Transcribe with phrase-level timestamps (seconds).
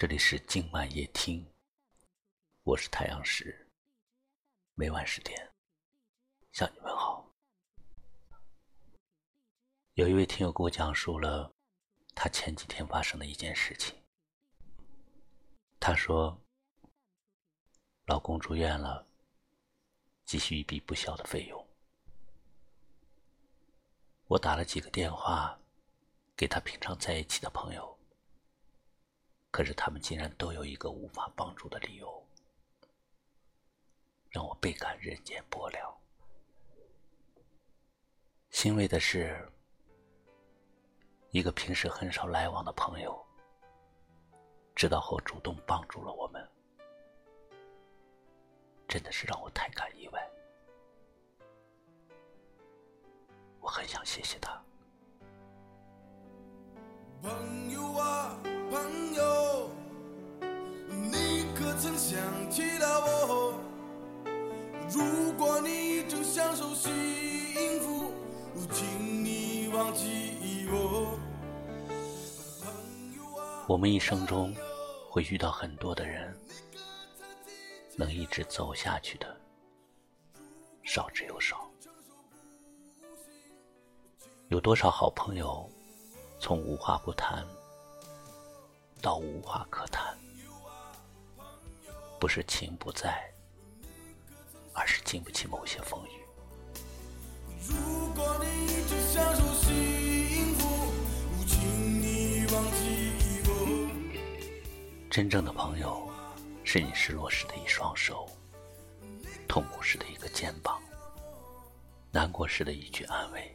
[0.00, 1.46] 这里是今晚夜听，
[2.62, 3.68] 我是太阳石，
[4.72, 5.52] 每晚十点
[6.52, 7.30] 向你们好。
[9.96, 11.52] 有一位听友给我讲述了
[12.14, 13.94] 他前几天发生的一件事情。
[15.78, 16.40] 他说，
[18.06, 19.06] 老公住院了，
[20.24, 21.68] 急需一笔不小的费用。
[24.28, 25.60] 我打了几个电话
[26.34, 27.99] 给他平常在一起的朋友。
[29.50, 32.26] 可是他们竟然都有一个无法帮助的理由，
[34.30, 35.92] 让我倍感人间薄凉。
[38.50, 39.50] 欣慰的是，
[41.30, 43.24] 一个平时很少来往的朋友，
[44.74, 46.48] 知道后主动帮助了我们，
[48.86, 50.30] 真的是让我太感意外。
[53.60, 54.59] 我很想谢谢他。
[62.10, 62.18] 想
[62.50, 63.54] 起了我？
[64.90, 66.90] 如果你正享受幸
[67.80, 68.10] 福，
[68.72, 71.16] 请你忘记我。
[73.68, 74.52] 我们一生中
[75.08, 76.36] 会遇到很多的人，
[77.94, 79.36] 能一直走下去的
[80.82, 81.70] 少之又少。
[84.48, 85.64] 有多少好朋友，
[86.40, 87.46] 从无话不谈。
[89.00, 89.99] 到无话可谈，
[92.20, 93.18] 不是情不在，
[94.74, 96.10] 而是经不起某些风雨。
[105.10, 106.08] 真正的朋友，
[106.62, 108.28] 是你失落时的一双手，
[109.48, 110.78] 痛苦时的一个肩膀，
[112.12, 113.50] 难过时的一句安慰。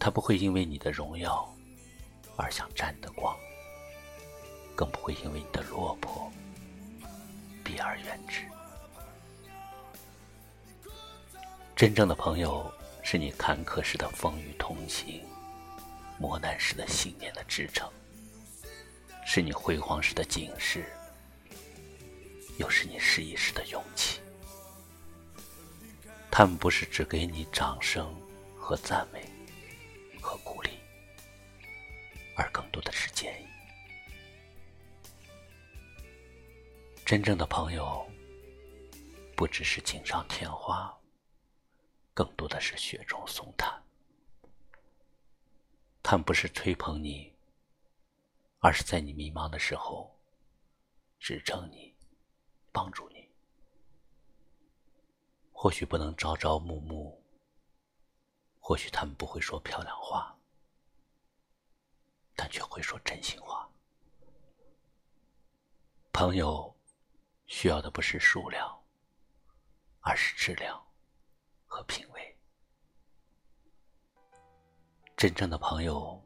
[0.00, 1.48] 他不会因为你的荣耀。
[2.36, 3.36] 而想沾你的光，
[4.74, 5.89] 更不会因为你的落
[7.90, 8.42] 而远之。
[11.74, 12.72] 真正的朋友，
[13.02, 15.20] 是你坎坷时的风雨同行，
[16.18, 17.90] 磨难时的信念的支撑，
[19.26, 20.84] 是你辉煌时的警示，
[22.58, 24.20] 又是你失意时的勇气。
[26.30, 28.14] 他们不是只给你掌声
[28.56, 29.28] 和赞美
[30.20, 30.70] 和鼓励。
[32.36, 33.46] 而更多的是建议。
[37.10, 38.08] 真正的朋友，
[39.36, 40.96] 不只是锦上添花，
[42.14, 43.82] 更多的是雪中送炭。
[46.04, 47.34] 他们不是吹捧你，
[48.60, 50.16] 而是在你迷茫的时候
[51.18, 51.92] 支撑你、
[52.70, 53.28] 帮助你。
[55.50, 57.20] 或许不能朝朝暮暮，
[58.60, 60.32] 或许他们不会说漂亮话。
[62.36, 63.68] 但却会说真心话。
[66.12, 66.72] 朋友
[67.50, 68.80] 需要的不是数量，
[69.98, 70.80] 而是质量
[71.66, 72.38] 和品味。
[75.16, 76.22] 真正的朋友，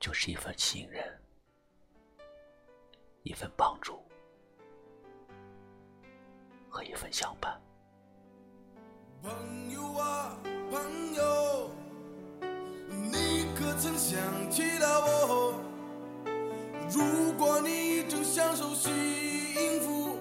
[0.00, 1.22] 就是一份信任，
[3.22, 4.02] 一份帮助
[6.70, 7.60] 和一份相伴。
[9.22, 11.70] 朋友啊，朋友。
[12.88, 15.60] 你可曾想起了我，
[16.88, 17.89] 如果你
[18.32, 18.92] 享受幸
[19.82, 20.14] 福，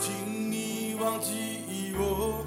[0.00, 2.46] 请你忘记我，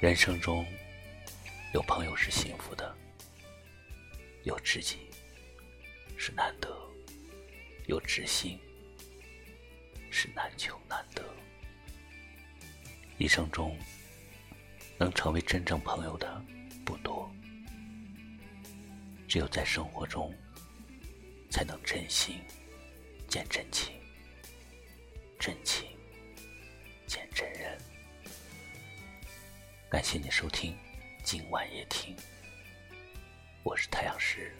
[0.00, 0.64] 人生中，
[1.74, 2.96] 有朋友是幸福的，
[4.44, 5.10] 有知己
[6.16, 6.74] 是难得，
[7.86, 8.58] 有知心
[10.10, 11.22] 是难求难得。
[13.18, 13.76] 一生中
[14.96, 16.42] 能成为真正朋友的
[16.84, 17.30] 不多，
[19.26, 20.32] 只有在生活中
[21.50, 22.36] 才能真心
[23.26, 23.97] 见真情，
[25.38, 25.88] 真情
[27.06, 27.78] 见真人。
[29.88, 30.76] 感谢你收听
[31.22, 32.16] 今晚夜听，
[33.62, 34.52] 我是太阳石，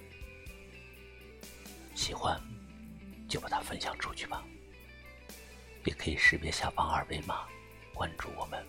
[1.97, 2.41] 喜欢
[3.29, 4.45] 就把它分享出去吧，
[5.85, 7.47] 也可以识别下方二维码。
[7.93, 8.65] 关注我们，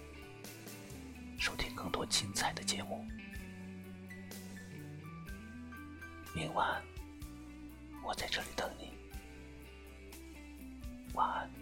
[1.37, 3.05] 收听更多精彩的节目。
[6.33, 6.83] 明晚
[8.03, 8.91] 我在这里等你，
[11.13, 11.58] 晚安。